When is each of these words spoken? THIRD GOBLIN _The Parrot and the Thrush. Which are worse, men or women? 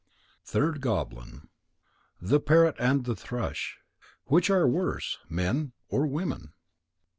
THIRD 0.45 0.81
GOBLIN 0.81 1.47
_The 2.23 2.43
Parrot 2.43 2.75
and 2.79 3.05
the 3.05 3.15
Thrush. 3.15 3.77
Which 4.25 4.49
are 4.49 4.67
worse, 4.67 5.19
men 5.29 5.73
or 5.89 6.07
women? 6.07 6.53